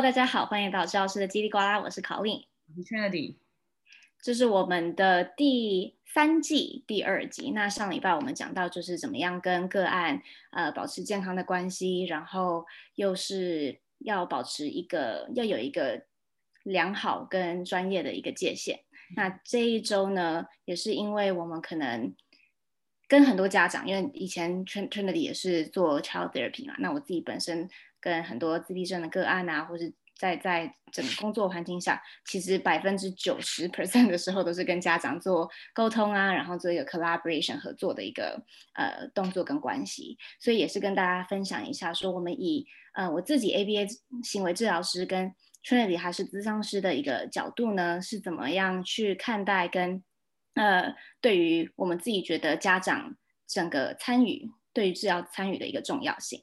[0.00, 3.36] Hello，大家好，欢迎来到赵老师的叽里呱啦，我是 Colleen，我是 Trinity，
[4.22, 7.50] 这是我们的第三季第二集。
[7.50, 12.64] 那上礼拜我们讲到就是怎么样跟个案呃保持健康的关系，然后
[12.94, 16.06] 又是要保持一个要有一个
[16.62, 18.80] 良好跟专业的一个界限。
[19.14, 22.14] 那这一周呢，也是因为我们可能
[23.10, 27.68] 跟很多家长，因为以前 Trinity 也是做 child therapy 嘛，那我自己本身。
[28.02, 43.86] 跟很多自闭症的个案啊，或是在在整个工作环境下，其实百分之九十 percent 的时候都是跟家长做沟通啊，然后做一个 collaboration 合作的一个呃动作跟关系，所以也是跟大家分享一下，说我们以呃我自己 ABA
[44.24, 45.30] 行为治疗师跟
[45.62, 50.02] Trinity 还是咨商师的一个角度呢，是怎么样去看待跟
[50.54, 56.42] 呃对于我们自己觉得家长整个参与对于治疗参与的一个重要性。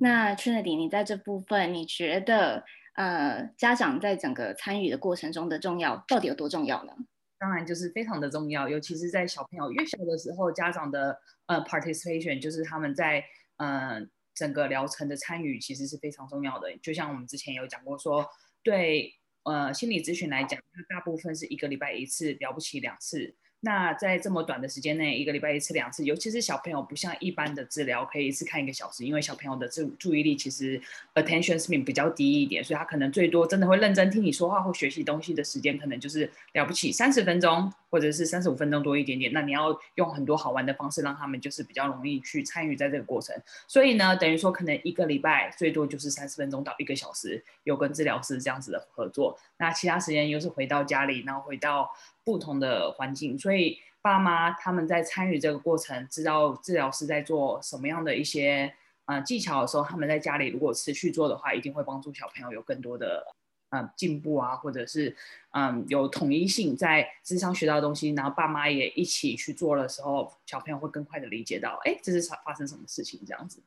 [0.00, 2.64] 那 Trinity，你在这部分，你觉得
[2.94, 6.92] 呃，家长在整个参与的过程中的重要到底有多重要呢？
[7.38, 13.24] 当然就是非常的重要，尤其是在小朋友越小的时候，家长的呃 participation，就是他们在
[13.58, 14.00] 呃
[14.34, 16.76] 整个疗程的参与，其实是非常重要的。
[16.78, 18.26] 就像我们之前有讲过说，
[18.62, 19.14] 对
[19.48, 23.34] 呃心理咨询来讲，它大部分是一个礼拜一次，了不起两次。
[23.60, 30.80] 那在这么短的时间内，一个礼拜一次两次，尤其是小朋友不像一般的治疗可以一次看一个小时，因为小朋友的注注意力其实
[31.14, 39.32] attention span 比较低一点，所以他可能最多真的会认真听你说话或学习东西的时间，可能就是了不起三十分钟或者是三十五分钟多一点点。
[39.32, 43.34] 那你要用很多好玩的方式让他们就是比较容易去参与在这个过程。
[43.66, 51.90] 所以呢，等于说可能一个礼拜最多就是三十分钟到一个小时有跟治疗师这样子的合作，那其他时间又是回到家里，然后回到。
[52.28, 58.70] 不同的环境，所以爸妈他们在参与这个过程，知道治疗师在做什么样的一些
[59.06, 63.26] 呃技巧的时候，他们在家里如果持续做的话，一定会帮助小朋友有更多的
[63.70, 65.16] 呃进步啊，或者是
[65.52, 73.62] 嗯有统一性，在智商学到的东西，然后爸妈也一起去做的时候，小朋友会更快的理解到，哎，这是发生什么事情这样子。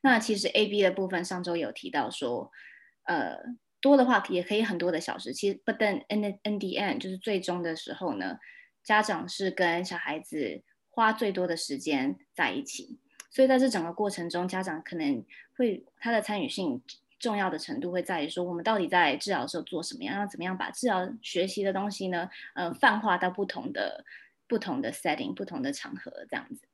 [0.00, 2.50] 那其实 AB 的部分上周有提到说，
[3.02, 3.36] 呃。
[3.84, 8.38] 多的话也可以很多的小时，其实 but then in the, in the end 就是最终的时候呢，
[8.82, 12.98] 家长是跟小孩子花最多的时间在一起，
[13.30, 15.22] 所以在这整个过程中，家长可能
[15.58, 16.80] 会他的参与性
[17.18, 24.02] 重要的程度会在于说，我们到底在治疗的时候做什么样，要怎么样把治疗学习的东西呢，呃，泛化到不同的
[24.48, 26.66] 不同的 setting、不同的场合这样子。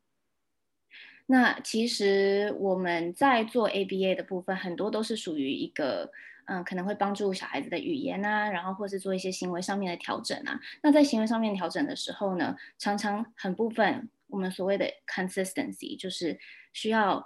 [1.26, 6.12] 那其实我们在做 ABA 的部分，很多都是属于一个。
[6.50, 10.58] 嗯，可能会帮助小孩子的语言啊，然后或是做一些行为上面的调整啊。
[10.82, 16.36] 那在行为上面调整的时候呢，常常很部分我们所谓的 consistency 就是
[16.72, 17.24] 需要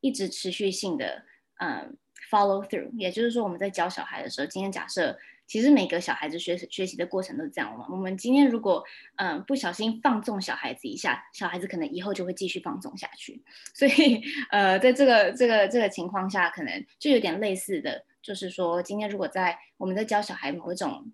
[0.00, 1.24] 一直持续性的
[1.58, 1.96] 嗯
[2.30, 2.92] follow through。
[2.96, 7.86] 也就是说，我们在教小孩的时候，今天假设其实每个小孩子学学习的过程都是这样嘛。
[7.90, 8.84] 我们今天如果
[9.16, 13.42] 嗯不小心放纵小孩子一下，小孩子可能以后就会继续放纵下去。
[13.74, 18.04] 所以呃，在这个这个这个情况下，可能就有点类似的。
[18.22, 21.10] 就是说，今天如果在我们在教小孩某一种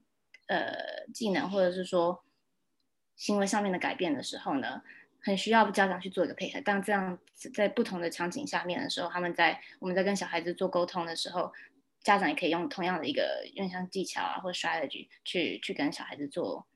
[0.48, 2.24] 呃技能，或者是说
[3.14, 4.82] 行为上面的改变的时候呢，
[5.20, 6.60] 很需要家长去做一个配合。
[6.62, 7.18] 当这样
[7.54, 11.52] 在不同的场景下面的时候，他们在我们在跟小孩子做沟通的时候，
[12.02, 16.66] 家长也可以用同样的一个用像技巧啊或者 strategy 去去跟小孩子做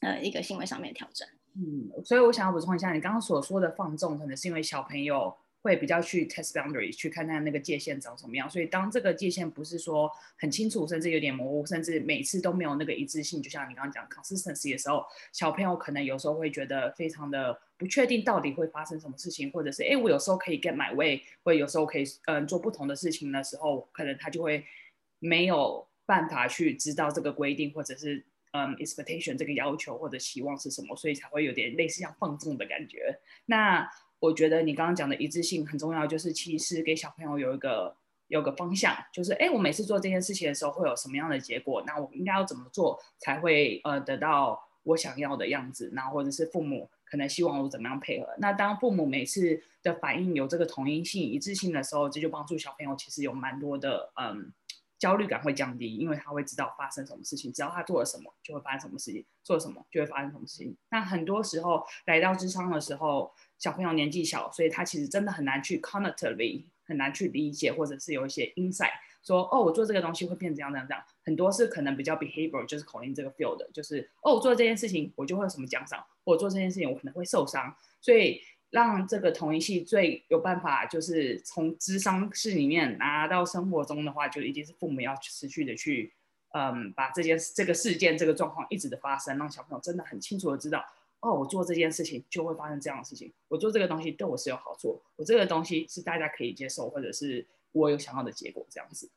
[0.00, 1.28] 呃一个行为上面的调整。
[1.54, 5.36] 嗯，所以我想要补充一下，你刚刚所说的放纵，可能是因为小朋友。
[5.62, 24.64] 会比较去 test boundaries 去看看那个界限长什么样，所以当这个界限不是说很清楚，甚至有点模糊，甚至每次都没有那个一致性，就像你刚刚讲 consistency 的时候，小朋友可能有时候会觉得非常的不确定到底会发生什么事情，或者是哎，我有时候可以 get my way，或有时候可以嗯做不同的事情的时候，可能他就会
[25.18, 33.18] 没有办法去知道这个规定，或者是嗯 expectation 这个要求或者期望是什么，所以才会有点类似像放纵的感觉。
[33.44, 33.86] 那
[34.20, 37.96] 我觉得你刚刚讲的一致性很重要，就是其实给小朋友有一个
[38.28, 41.82] 有个方向，就是哎，我每次做这件事情的时候会有什么样的结果？
[41.86, 45.90] 那我应该要怎么做才会呃得到我想要的样子？
[45.94, 48.28] 然后或者是父母可能希望我怎么样配合？
[48.38, 54.52] 那当父母每次的反应有这个统一性、一致性的时候，这就帮助小朋友其实有蛮多的嗯
[55.00, 60.76] 焦虑感会降低，因为他会知道发生什么事情，只要他做了什么就会发生什么事情，做了什么就会发生什么事情。
[60.90, 63.32] 那很多时候来到智商的时候。
[63.60, 68.92] 小朋友年纪小，所以他其实真的很难去 cognitively 很难去理解，或者是有一些 insight，
[69.22, 71.04] 说哦，我做这个东西会变怎样怎样怎样。
[71.22, 77.76] 很多是可能比较 behavior，就是 Colleen 这个 field，就是哦，我做这件事情我就会有什么奖赏，或者做这件事情我可能会受伤。
[78.00, 86.12] 所以让这个同一系最有办法，就是从咨商室里面拿到生活中的话，就一定是父母要持续的去，
[86.52, 90.84] 嗯，把这件这个事件这个状况一直的发生，让小朋友真的很清楚的知道，
[91.18, 99.10] 哦，我做这件事情就会发生这样的事情，我做这个东西对我是有好处，我这个东西是大家可以接受，或者是我有想要的结果这样子。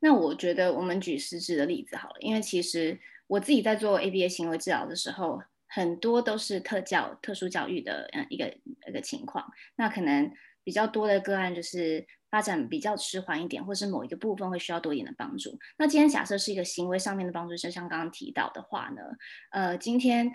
[0.00, 5.40] 那我觉得我们举实质的例子好了，因为其实我自己在做 ABA 行为治疗的时候。
[5.76, 8.48] 很多都是特教、特殊教育的嗯一个
[8.88, 9.44] 一个情况，
[9.76, 10.32] 那可能
[10.64, 15.58] 比较多的个案就是发展比较迟缓一点，或是某一个部分会需要多一点的帮助。
[15.76, 19.02] 那今天假设是一个行为上面的帮助，就像刚刚提到的话呢，
[19.50, 20.32] 呃，今天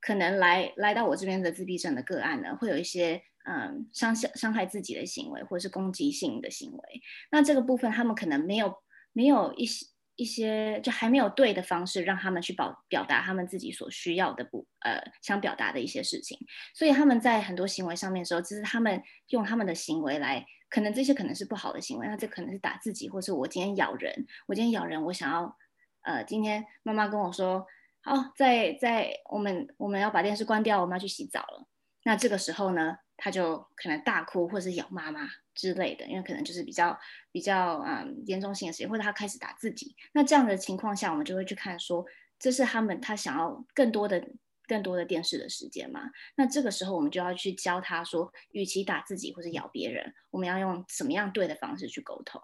[0.00, 3.20] 可能来来到我这边的自闭症的个案呢，会有一些
[3.50, 7.02] 嗯伤伤伤害自己的行为，或者是攻击性的行为。
[7.32, 8.72] 那这个部分他们可能没有
[9.12, 9.86] 没有一些。
[10.18, 16.36] 一些就还没有对的方式，让他们去表表达他们自己所需要的不呃想表达的一些事情，
[16.74, 25.56] 所以他们在很多行为上面的时候，就是他们用他们的行为来，可能这些可能是不好的行为，那这可能是打自己，或是我今天咬人，我今天咬人，我想要
[26.02, 27.64] 呃今天妈妈跟我说，
[28.02, 31.68] 好，在在我们我们要把电视关掉，我们要去洗澡了，
[32.02, 35.28] 那这个时候呢，他就可能大哭或是咬妈妈。
[35.58, 36.96] 之类的，因为可能就是比较
[37.32, 42.06] 比较嗯严重性的事情，或者他开始打自己，那这样的情况下，我们就会去看说，
[42.38, 44.24] 这是他们他想要更多的
[44.68, 46.02] 更多的电视的时间嘛？
[46.36, 52.40] 那这个时候我们就要去教他说，与其打自己或者咬别人，我们要用什么样对的方式去沟通。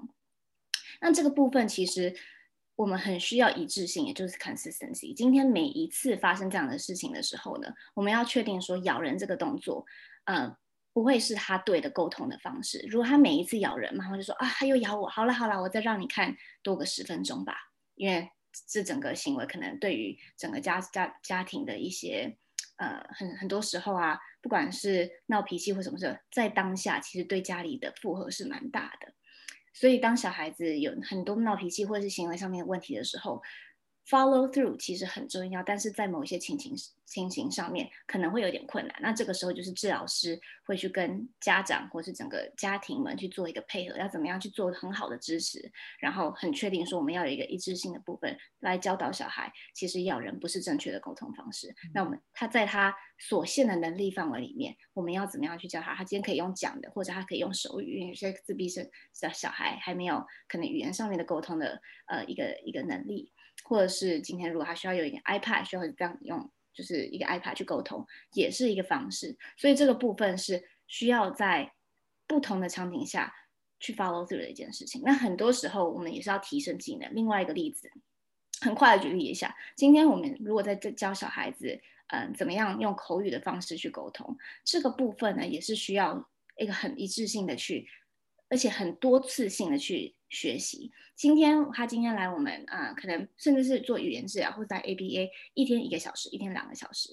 [1.01, 2.13] 那这个部分其实
[2.75, 5.15] 我们很需要一致性，也就是 consistency。
[5.15, 9.87] 今天每一次发生这样的事情的时候呢，我们要确定说咬人这个动作，
[10.25, 10.57] 嗯。
[10.95, 12.87] 不会是他对的沟通的方式。
[12.89, 17.55] 如果他每一次咬人，妈妈就说啊，他又咬我，好了好了，我再让你看多个十分钟吧。
[17.97, 18.31] 因为
[18.69, 22.39] 这整个行为可能对于整个家家家庭的一些
[22.77, 29.13] 呃很很多时候啊，不管是闹脾气或什么事，在当下其实对家里的负荷是蛮大的。
[29.73, 33.43] 所以当小孩子有很多闹脾气或者是行为上面的问题的时候
[34.09, 38.97] ，Follow through 其实很重要，但是在某一些情形情形上面可能会有点困难。
[39.01, 51.69] 那这个时候就是治疗师会去跟家长或是整个家庭们去做一个配合，要怎么样去做很好的支持，然后很确定说我们要有一个一致性的部分来教导小孩，其实咬人不是正确的沟通方式。
[51.85, 55.95] 嗯、那我们他在他所限的能力范围里面，我们要怎么样去教他？
[55.95, 63.33] 他今天可以用讲的，或者他可以用手语，因为有些自闭症小小孩还没有可能语言上面的沟通的呃一个一个能力。
[63.63, 69.37] 或者是今天如果他需要有一点 iPad，需要这样用，就是一个 iPad 去沟通，也是一个方式。
[69.57, 71.73] 所以这个部分是需要在
[72.27, 73.33] 不同的场景下
[73.79, 75.01] 去 follow through 的一件事情。
[75.05, 77.15] 那很多时候我们也是要提升技能。
[77.15, 77.91] 另外一个例子，
[78.61, 87.89] 很快的举例一下，今天我们如果在教小孩子，嗯，怎么样用口语的方式去沟通，这个部分呢，也是需要一个很一致性的去，
[88.55, 90.15] 而且很多次性的去。
[90.31, 90.91] 学习。
[91.15, 97.11] 今天他今天来我们啊、可能甚至是做语言治疗，或者在 ABA 一天一个小时，一天两个小时，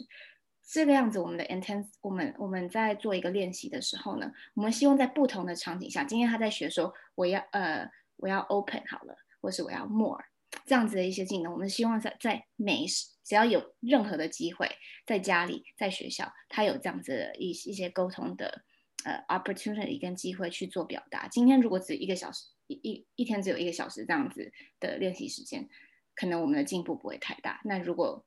[0.67, 1.19] 这个样子。
[1.19, 10.19] 我们的 intense，我们我们在做一个练习的时候呢，我们希望在不同的场景下，今天他在学说我要呃我要 open 好了，或是我要 more
[10.65, 12.87] 这样子的一些技能，我们希望在在每
[13.23, 14.67] 只要有任何的机会，
[15.05, 18.63] 在家里在学校，他有这样子的一一些沟通的
[19.03, 21.27] 呃 opportunity 跟机会去做表达。
[21.27, 22.45] 今天如果只一个小时。
[22.67, 25.67] 一一一天只有一个小时这样子的练习时间，
[26.15, 27.59] 可能我们的进步不会太大。
[27.65, 28.25] 那如果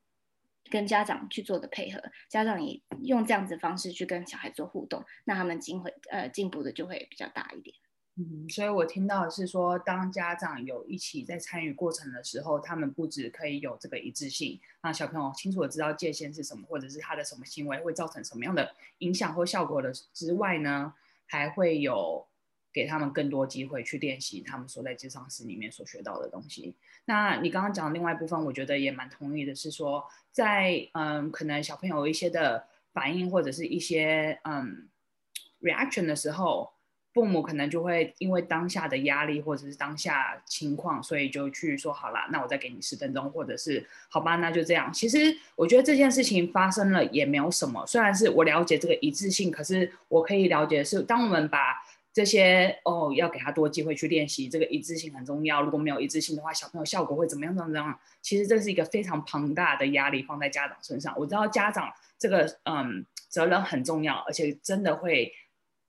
[0.69, 7.75] 跟家长去做的配合，家长也用这样子方式去跟小孩做互动，那他们进会呃进步的就会比较大一点。
[8.17, 20.93] 嗯，所以我听到是说，当家长有一起在参与过程的时候，他们不止可以有这个一致性，让小朋友清楚的知道界限是什么，或者是他的什么行为会造成什么样的影响或效果的之外呢，
[21.25, 22.27] 还会有。
[22.75, 26.75] 给他们更多机会去练习他们所在咨商室里面所学到的东西。
[27.05, 34.89] 那你刚刚讲的另外一部分，我觉得也蛮同意的，是说在嗯，可能小朋友一些的反应或者是一些嗯
[35.61, 36.73] reaction 的时候，
[37.15, 44.91] 父母可能就会因为当下的压力或者是当下情况，所以就去说好啦，那我再给你十分钟，或者是好吧，那就这样。
[44.91, 51.81] 其实我觉得这件事情发生了也没有什么，虽然是我了解这个一致性，可是我可以了解是，当我们把
[52.11, 55.61] 这些哦，要给他多机会去练习，这个一致性很重要。
[55.61, 57.55] 如果没有一致性的话，小朋友效果会怎么样？
[57.55, 57.97] 怎么样？
[58.21, 61.13] 其实这是一个非常庞大的压力放在家长身上。
[61.17, 65.31] 我知道家长这个嗯责任很重要，而且真的会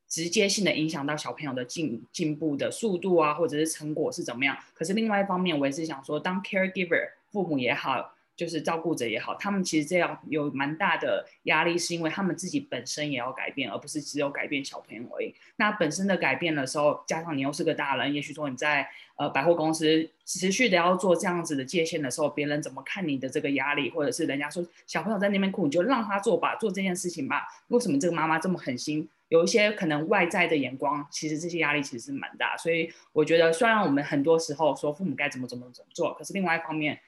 [0.08, 4.56] 直接性的影响到小朋友的进进步的速度啊，或者是成果是怎么样。
[4.74, 15.34] 可是另外一方面，我也是想说，当 caregiver 父母也好，就是照顾者也好，他们其实这样有蛮大的压力，是因为他们自己本身也要改变，而不是只有改变小朋友而已。
[15.56, 18.86] 那本身的改变的时候，加上你又是个大人，也许说你在
[19.16, 27.46] 呃百货公司持续的要做这样子的界限的时候，别人怎么看你的这个压力，或者是人家说小朋友在那边哭，你就让他做吧，做这件事情吧。
[27.68, 29.08] 为什么这个妈妈这么狠心？
[29.28, 32.56] 有一些可能外在的眼光，其实这些压力其实是蛮大。
[32.56, 36.98] 所以我觉得，虽然我们很多时候说父母该怎么怎么怎么做，可是另外一方面。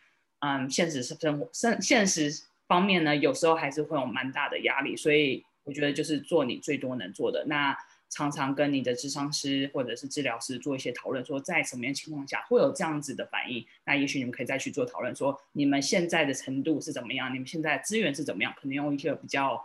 [0.40, 2.30] 嗯，现实生活现现实
[2.68, 7.44] 方面呢，有时候还是会有蛮大的压力，所以我觉得就是做你最多能做的。
[7.46, 7.76] 那
[8.08, 19.60] 常常跟你的智商师或者是治疗师做一些讨论，说在什么样情况下会有这样子的反应，那也许你们可以再去做讨论，说你们现在的程度是怎么样，你们现在资源是怎么样，可能用一些比较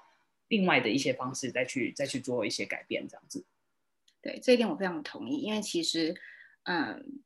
[0.53, 3.43] 另外的一些方式再去再去做一些改变，这样子。
[4.21, 6.13] 对，这一点我非常同意，因为其实，
[6.63, 7.21] 嗯。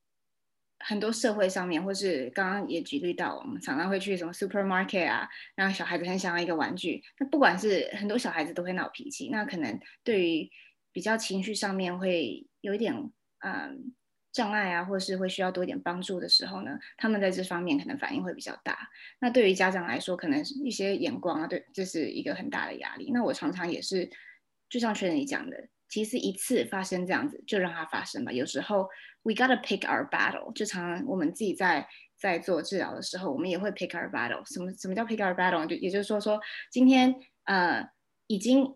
[0.80, 7.04] 很多社会上面，或是刚刚也举例到，我们常常会去什么 supermarket 啊，让小孩子很想要一个玩具。
[7.18, 10.48] 那不管是很多小孩子都会闹脾气，那可能对于
[10.92, 12.94] 比较情绪上面会有一点
[13.40, 13.92] 嗯
[14.38, 18.78] 障碍啊，或是会需要多一点帮助的时候呢，他们在这方面可能反应会比较大。
[19.20, 23.10] 那对于家长来说，可能一些眼光啊，对，这是一个很大的压力。
[23.12, 24.08] 那我常常也是，
[24.70, 25.68] 就像确实你讲的。
[25.90, 28.32] 其实一次发生这样子，就让它发生吧。
[28.32, 28.90] 有时候
[29.24, 34.44] we gotta pick our battle，就常常我们自己在在做治疗的时候，我们也会 pick our battle。
[34.54, 35.66] 什么什么叫 pick our battle？
[35.66, 37.16] 就也就是说说今天
[37.46, 37.90] 呃
[38.28, 38.76] 已经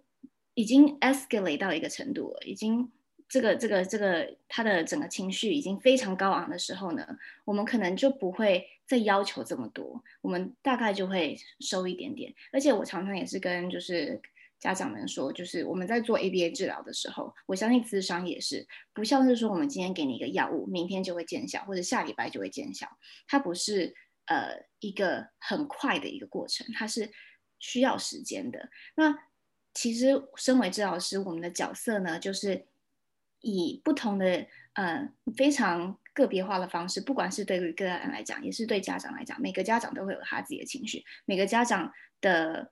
[0.53, 2.89] 已经 escalate 到一个程度了，已经
[3.31, 7.07] 这个这个这个他的整个情绪已经非常高昂的时候呢，
[7.45, 12.33] 我们可能就不会再要求这么多，我们大概就会收一点点。
[12.51, 14.21] 而且我常常也是跟就是。
[14.61, 22.87] 家长们说，就是我们在做 ABA 治疗的时候，我相信咨商也是不像是说我们今天给你一个药物，明天就会见效，或者下礼拜就会见效。
[23.27, 23.95] 它不是
[24.27, 27.09] 呃一个很快的一个过程，它是
[27.57, 28.69] 需要时间的。
[28.93, 29.17] 那
[29.73, 32.67] 其实身为治疗师，我们的角色呢，就是
[33.41, 42.71] 以不同的呃非常个别化的方式，不管是对于个案来讲，也是对家长来讲，每个家长都会有他自己的情绪，每个家长的。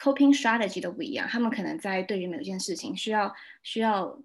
[0.00, 3.34] Coping strategy 都不一样，他们可能在对于某件事情需要
[3.64, 4.16] 需要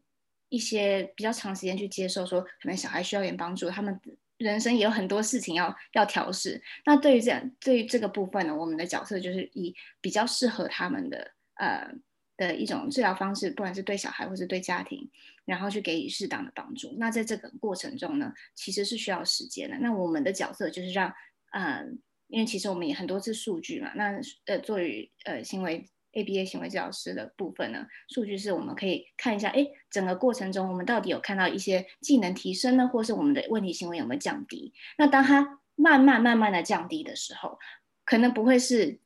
[0.50, 4.00] 一些比较长时间去接受，说可能小孩需要点帮助，他们
[4.38, 6.62] 人生也有很多事情要要调试。
[6.86, 11.92] 那对于这样对于这个部分呢，我们的角色就是以比较适合他们的呃
[12.38, 15.10] 的一种治疗方式，不管是对小孩或是对家庭，
[15.46, 16.96] 然后去给予适当的帮助。
[16.98, 19.78] 那在这个过程中呢，其实是需要时间的。
[19.80, 21.14] 那我们的角色就是让
[21.52, 21.64] 嗯。
[21.64, 21.86] 呃
[22.30, 34.74] 因为其实我们也很多次数据嘛，那呃，作为呃行为 ABA 行为治疗师的部分呢，数据是我们可以看一下，哎，整个过程中我们到底有看到一些技能提升呢，或是我们的问题行为有没有降低？
[34.98, 37.60] 那当它慢慢慢慢的降低的时候，
[38.04, 39.00] 可能不会是。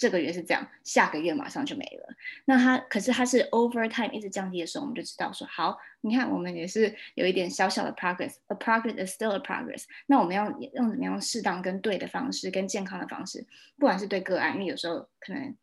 [0.00, 2.14] 这个月是这样，下个月马上就没了。
[2.46, 9.84] 那它可是它是 over time 一直降低的时候，我们就知道说，好，你看我们也是有一点小小的 progress，a progress is still a progress。
[10.06, 15.54] 那我们要用怎么样适当跟对的方式，跟健康的方式，不管是对个案，因为有时候可能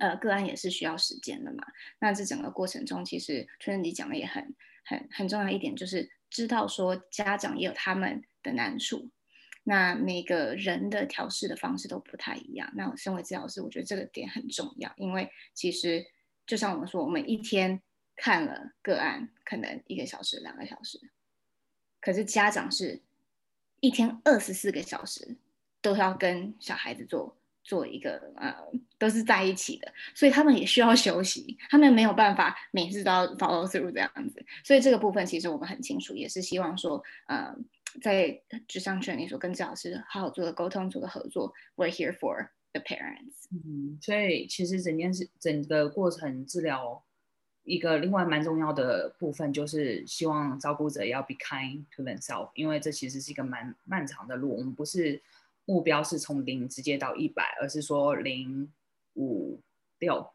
[0.00, 1.64] 呃个案也是需要时间的嘛。
[2.00, 4.52] 那这整个过程中，其实春你讲的也很
[4.84, 9.08] 很很重要一点，就是知道说家长也有他们的难处。
[9.62, 12.68] 那每个人的调试的方式都不太一样。
[12.74, 16.04] 那我身为治疗师，我觉得这个点很重要，因为其实
[16.46, 17.80] 就像我们说，我们一天
[18.16, 20.98] 看了个案，可能一个小时、两个小时，
[22.00, 23.00] 可是家长是
[23.80, 25.36] 一天二十四个小时
[25.82, 28.54] 都要跟小孩子做做一个呃，
[28.98, 34.44] 都是在一起的，所以他们也需要休息，他们没有办法每次都要 follow through 这样子。
[34.64, 37.54] 所以这个部分其实我们很清楚，也是希望说，呃。
[38.00, 41.52] 在智商权利所跟治疗师好好做个沟通，做个合作。
[41.76, 43.46] We're here for the parents。
[43.50, 47.02] 嗯，所以其实整件事、整个过程治疗
[47.64, 54.56] 一个另外蛮重要的部分，就是希望照顾者要 be kind to themselves，因为这其实是一个蛮漫长的路。
[54.56, 55.20] 我们不是
[55.64, 58.72] 目标是从零直接到一百，而是说零
[59.14, 59.60] 五
[59.98, 60.30] 六，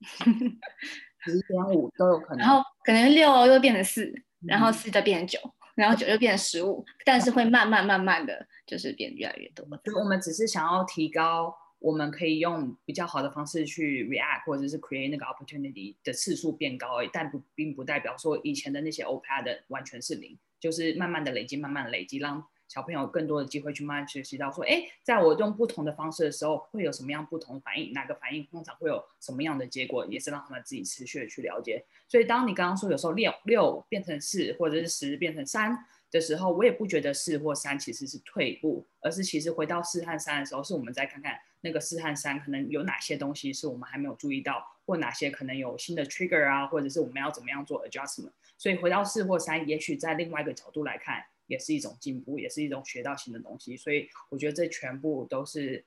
[0.26, 2.38] 零点五都有可能。
[2.38, 4.12] 然后可能六又变成四，
[4.46, 5.54] 然后四再变成九。
[5.76, 9.64] 嗯然后酒就变成十五，但是会慢慢慢慢的就是变越来越多。
[9.84, 22.42] 就我们只是想要提高，我们可以用比较好的方式去 react，或者是 create 那个 opportunity 的次数变高而已，但不并不代表说以前的那些 OPAD 完全是零，就是慢慢的累积，慢慢的累积，让。
[22.68, 27.92] 小朋友更多的机会去慢慢学习到说，哎，在我用不同的方式的时候，会有什么样不同的反应？
[27.92, 30.04] 哪个反应通常会有什么样的结果？
[30.06, 31.84] 也是让他们自己持续的去了解。
[32.08, 35.76] 所以，当你刚刚说有时候六六变成四，或者是十变成三，
[36.10, 48.30] 的时候，我也不觉得四或三其实是退步，而是其实回到四和三的时候，是我们再看看那个四和三可能有哪些东西是我们还没有注意到，或哪些可能有新的 trigger 啊，或者是我们要怎么样做 adjustment。
[48.56, 53.76] 所以回到四或三，也许在另外一个角度来看，也是一种进步，也是一种学到新的东西。
[53.76, 55.84] 所以我觉得这全部都是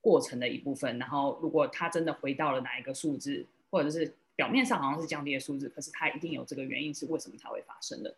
[0.00, 0.98] 过程的一部分。
[0.98, 8.16] 然后如果他真的回到了哪一个数字，或者是表面上好像是降低的数字，可是他一定有这个原因，是为什么才会发生的。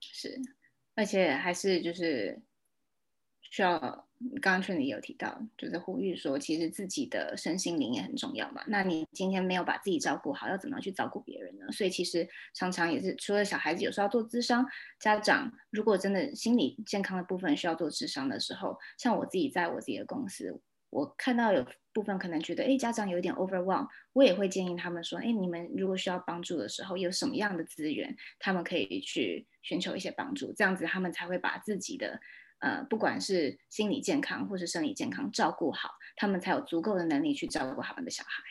[0.00, 0.40] 是，
[0.94, 2.38] 而且还是就是
[3.50, 3.78] 需要，
[4.40, 8.62] 刚刚群里有提到，就是呼吁说，其实自己的身心灵也很重要嘛。
[8.66, 11.70] 那你今天没有把自己照顾好，要怎么样去照顾别人呢？
[11.72, 14.66] 所以其实常常也是，除了小孩子有时候要做智商，
[15.00, 20.60] 家长如果真的心理健康的部分需要做智商的时候，像我自己在我自己的公司。
[20.90, 32.18] 我看到有部分可能觉得，哎，家长有点 overwhelm，我也会建议他们说，哎，你们如果需要帮助的时候，有什么样的资源，他们可以去寻求一些帮助，这样子他们才会把自己的，
[32.58, 38.42] 呃，不管是心理健康或是生理健康照顾好，他们才有足够的能力去照顾他们的小孩。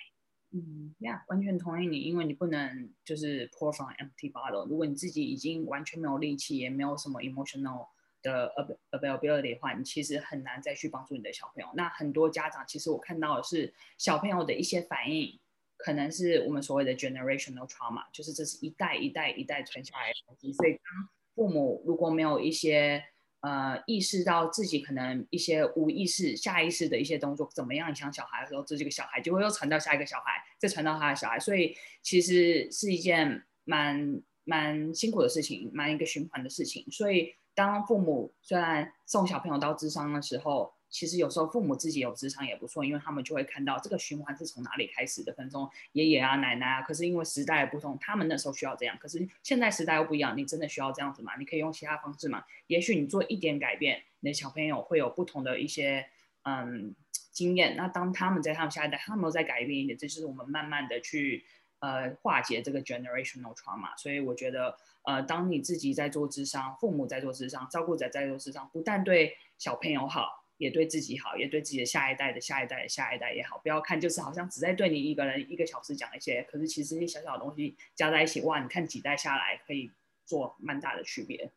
[0.52, 7.88] 嗯，呀，完全同意你，因为你不能就是 pour from empty bottle，如果你自己已经完全没有力气，也没有什么 emotional。
[8.24, 8.52] 的
[8.92, 11.70] availability 的话，你其实很难再去帮助你的小朋友。
[11.76, 15.40] 那很多家长其实我看到的是小朋友的一些反应，
[15.78, 20.52] 可能是我们所谓的 generational trauma，就是这是一代一代一代传下来的东西。
[20.52, 23.02] 所以当父母如果没有一些
[23.42, 31.40] 呃意识到自己可能一些无意识、下意识的一些动作怎么样影响小孩的时候，这几个小孩就会又传到下一个小孩，再传到他的小孩。
[31.40, 36.86] 所以其实是一件蛮蛮辛苦的事情，蛮一个循环的事情。
[36.92, 37.34] 所以。
[37.58, 46.82] 当父母虽然送小朋友到智商的时候，其实有时候父母自己有咨商也不错，因为他们就会看到这个循环是从哪里开始的，可能从爷爷啊、奶奶啊。
[46.82, 51.34] 可是因为时代不同，他们那时候需要这样，可是现在时代又不一样，你真的需要这样子吗？
[51.38, 52.44] 你可以用其他方式吗？
[52.68, 56.06] 也许你做一点改变，你的小朋友会有不同的一些
[56.44, 56.96] 嗯
[57.32, 57.76] 经验。
[57.76, 61.46] 那当他们在他们下一代，他们有在改变一点，这就是我们慢慢的去
[61.80, 63.98] 呃化解这个 generational trauma。
[63.98, 64.78] 所以我觉得。
[65.04, 73.58] 呃，当你自己在做智商，父母在做智商，照顾者在做智商，不但对小朋友好，也对自己好，也对自己的下一代的下一代的下一代也好。
[73.60, 79.92] 不要看就是好像只在对你一个人一个小时讲一些，可是其实一些小小的东西加在一起，哇，你看几代下来可以
[80.26, 81.52] 做蛮大的区别。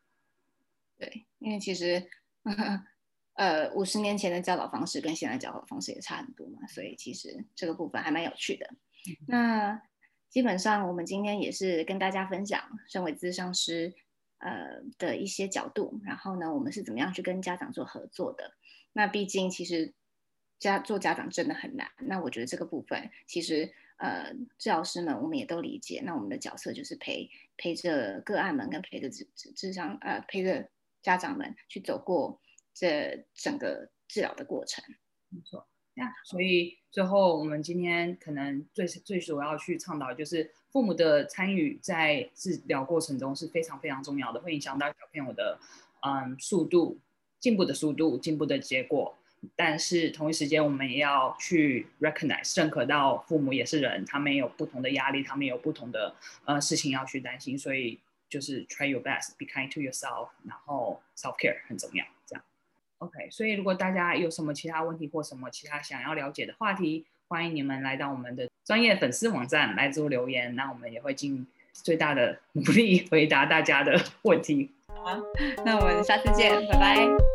[0.99, 2.09] 对，因为其实，
[3.35, 8.67] 呃，五十年前的教导方式跟现在教导方式也差很多嘛，所以其实这个部分还蛮有趣的。
[9.07, 9.83] 嗯、 那。
[10.31, 13.93] 基本上，我们今天也是跟大家分享身为咨商师，
[14.39, 16.01] 呃的一些角度。
[16.05, 18.55] 然后呢，我们是怎么样去跟家长做合作的？
[18.93, 19.93] 那毕竟，其实
[20.59, 21.91] 家做家长真的很难。
[21.99, 26.03] 那我觉得这个部分，其实呃，治疗师们我们也都理解。
[26.05, 30.69] 那我们的角色就是陪陪着个案们，跟陪着智智商呃陪着
[31.03, 32.41] 家长们去走过
[32.75, 34.85] 这整个治疗的过程。
[35.29, 35.67] 没错。
[36.25, 45.61] 所以最后，我们今天可能最最主要去倡导，就是父母的参与在治疗过程中是非常非常重要的，会影响到小朋友的
[46.01, 46.99] 嗯速度、
[47.41, 49.17] 进步的速度、进步的结果。
[49.57, 57.59] 但是同一时间，我们也要去 recognize 认可到父母也是人，他们有不同的压力，他们有不同的呃事情要去担心。
[57.59, 57.99] 所以
[58.29, 62.05] 就是 try your best，be kind to yourself，然后 self care 很重要。
[62.27, 62.45] 这样
[62.99, 74.71] OK，所以如果大家有什么其他问题或什么其他想要了解的话题，欢迎你们来到我们的专业粉丝网站来做留言，那我们也会尽最大的努力回答大家的 问题。
[74.89, 75.19] 好，
[75.65, 77.30] 那我们下次见，拜拜。